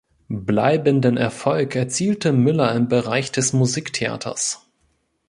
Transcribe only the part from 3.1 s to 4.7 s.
des Musiktheaters.